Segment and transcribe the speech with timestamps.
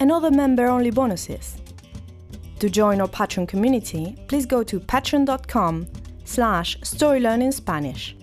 [0.00, 1.56] and other member-only bonuses.
[2.60, 5.86] To join our Patreon community, please go to patreon.com
[6.24, 8.14] slash storylearningspanish.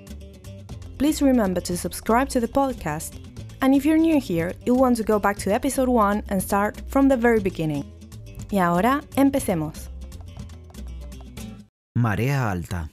[0.97, 3.19] Please remember to subscribe to the podcast,
[3.61, 6.81] and if you're new here, you'll want to go back to episode 1 and start
[6.87, 7.85] from the very beginning.
[8.51, 9.89] Y ahora, empecemos.
[11.95, 12.91] Marea alta.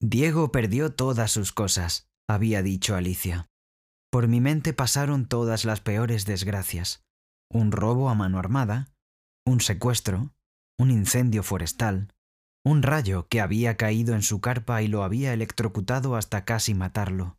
[0.00, 3.46] Diego perdió todas sus cosas, había dicho Alicia.
[4.10, 7.05] Por mi mente pasaron todas las peores desgracias
[7.50, 8.88] un robo a mano armada,
[9.44, 10.34] un secuestro,
[10.78, 12.12] un incendio forestal,
[12.64, 17.38] un rayo que había caído en su carpa y lo había electrocutado hasta casi matarlo.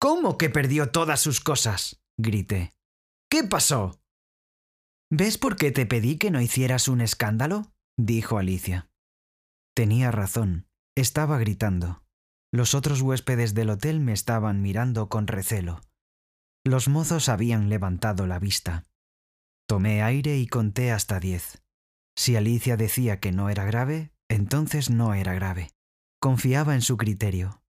[0.00, 2.02] ¿Cómo que perdió todas sus cosas?
[2.18, 2.74] grité.
[3.30, 4.00] ¿Qué pasó?
[5.10, 7.74] ¿Ves por qué te pedí que no hicieras un escándalo?
[7.98, 8.90] dijo Alicia.
[9.74, 12.02] Tenía razón, estaba gritando.
[12.52, 15.80] Los otros huéspedes del hotel me estaban mirando con recelo.
[16.64, 18.86] Los mozos habían levantado la vista.
[19.70, 21.62] Tomé aire y conté hasta diez.
[22.18, 25.70] Si Alicia decía que no era grave, entonces no era grave.
[26.20, 27.62] Confiaba en su criterio.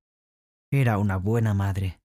[0.72, 2.02] Era una buena madre.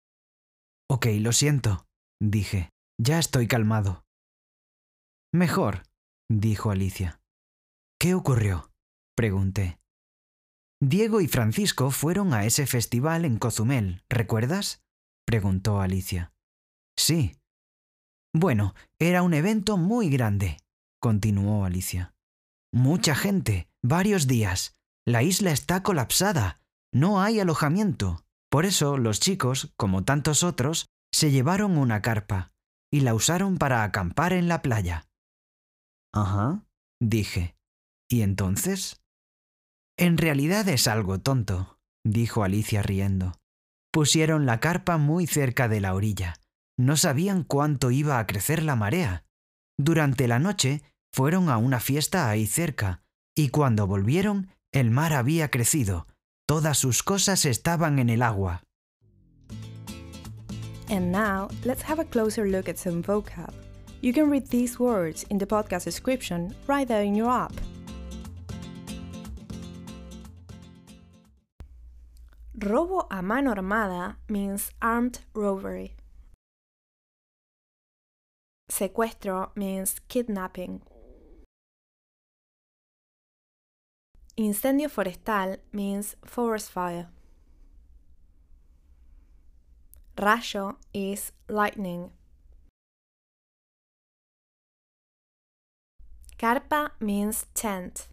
[0.90, 1.86] Ok, lo siento,
[2.20, 2.68] dije.
[3.00, 4.04] Ya estoy calmado.
[5.32, 5.84] Mejor,
[6.30, 7.18] dijo Alicia.
[7.98, 8.70] ¿Qué ocurrió?
[9.16, 9.78] pregunté.
[10.78, 14.84] Diego y Francisco fueron a ese festival en Cozumel, ¿recuerdas?
[15.24, 16.34] preguntó Alicia.
[16.98, 17.38] Sí,
[18.38, 20.58] bueno, era un evento muy grande,
[21.00, 22.14] continuó Alicia.
[22.72, 24.76] Mucha gente, varios días.
[25.06, 26.60] La isla está colapsada.
[26.92, 28.24] No hay alojamiento.
[28.50, 32.52] Por eso los chicos, como tantos otros, se llevaron una carpa
[32.92, 35.08] y la usaron para acampar en la playa.
[36.12, 36.64] Ajá,
[37.00, 37.56] dije.
[38.08, 39.02] ¿Y entonces?
[39.98, 43.32] En realidad es algo tonto, dijo Alicia riendo.
[43.92, 46.34] Pusieron la carpa muy cerca de la orilla
[46.78, 49.24] no sabían cuánto iba a crecer la marea.
[49.78, 50.82] Durante la noche
[51.12, 53.02] fueron a una fiesta ahí cerca,
[53.34, 56.06] y cuando volvieron, el mar había crecido.
[56.46, 58.62] Todas sus cosas estaban en el agua.
[60.88, 63.52] And now, let's have a closer look at some vocab.
[64.02, 67.52] You can read these words in the podcast description right there in your app.
[72.58, 75.95] Robo a mano armada means armed robbery.
[78.76, 80.82] Secuestro means kidnapping.
[84.36, 87.08] Incendio forestal means forest fire.
[90.18, 92.10] Rayo is lightning.
[96.36, 98.08] Carpa means tent.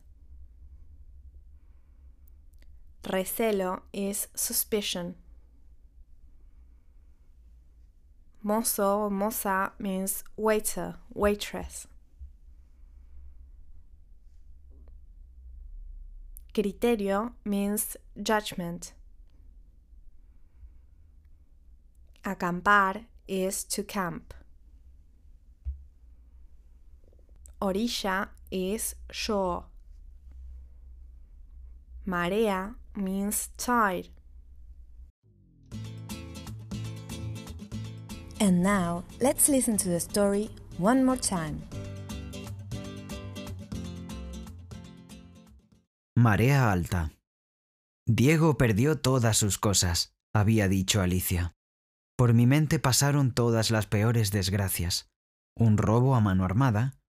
[3.03, 5.15] Recelo is suspicion.
[8.45, 11.87] Mozo or moza means waiter, waitress.
[16.53, 18.93] Criterio means judgment.
[22.25, 24.33] Acampar is to camp.
[27.61, 29.63] Orilla is shore.
[32.05, 34.09] Marea means tide.
[38.43, 41.61] And now, let's listen to the story one more time.
[46.17, 47.13] Marea alta.
[48.05, 51.55] Diego perdió todas sus cosas, había dicho Alicia.
[52.17, 55.09] Por mi mente pasaron todas las peores desgracias.
[55.57, 56.99] Un robo a mano armada,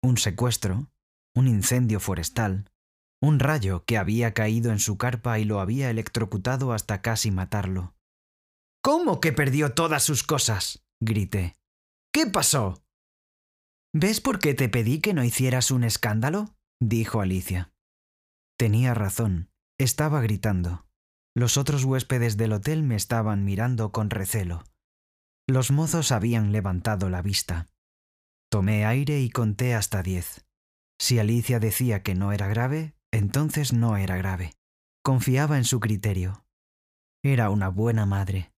[0.00, 0.92] un secuestro,
[1.34, 2.70] un incendio forestal,
[3.20, 7.96] un rayo que había caído en su carpa y lo había electrocutado hasta casi matarlo.
[8.80, 10.83] ¿Cómo que perdió todas sus cosas?
[11.00, 11.56] Grité.
[12.12, 12.84] ¿Qué pasó?
[13.92, 16.56] ¿Ves por qué te pedí que no hicieras un escándalo?
[16.80, 17.72] dijo Alicia.
[18.58, 20.86] Tenía razón, estaba gritando.
[21.36, 24.64] Los otros huéspedes del hotel me estaban mirando con recelo.
[25.48, 27.68] Los mozos habían levantado la vista.
[28.50, 30.46] Tomé aire y conté hasta diez.
[31.00, 34.54] Si Alicia decía que no era grave, entonces no era grave.
[35.02, 36.46] Confiaba en su criterio.
[37.22, 38.52] Era una buena madre.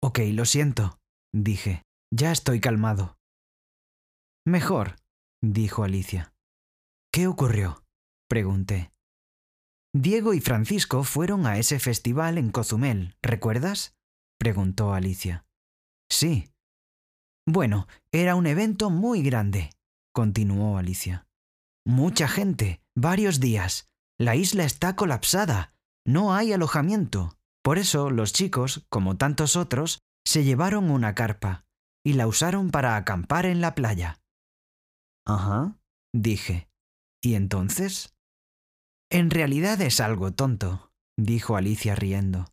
[0.00, 0.99] Ok, lo siento,
[1.32, 1.82] dije.
[2.12, 3.16] Ya estoy calmado.
[4.44, 4.96] Mejor,
[5.42, 6.32] dijo Alicia.
[7.12, 7.84] ¿Qué ocurrió?
[8.28, 8.92] pregunté.
[9.92, 13.96] Diego y Francisco fueron a ese festival en Cozumel, ¿recuerdas?
[14.38, 15.44] preguntó Alicia.
[16.10, 16.50] Sí.
[17.46, 19.70] Bueno, era un evento muy grande,
[20.14, 21.26] continuó Alicia.
[21.84, 23.88] Mucha gente, varios días.
[24.18, 25.72] La isla está colapsada.
[26.06, 27.36] No hay alojamiento.
[27.62, 31.64] Por eso los chicos, como tantos otros, se llevaron una carpa
[32.04, 34.20] y la usaron para acampar en la playa.
[35.26, 35.78] Ajá,
[36.12, 36.68] dije.
[37.22, 38.14] ¿Y entonces?
[39.10, 42.46] En realidad es algo tonto, dijo Alicia riendo.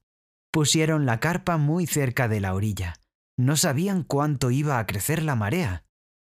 [0.52, 2.96] Pusieron la carpa muy cerca de la orilla.
[3.38, 5.86] No sabían cuánto iba a crecer la marea.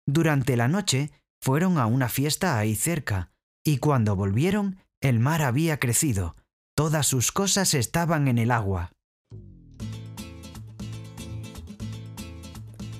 [0.06, 3.30] Durante la noche fueron a una fiesta ahí cerca,
[3.64, 6.36] y cuando volvieron, el mar había crecido.
[6.76, 8.92] Todas sus cosas estaban en el agua.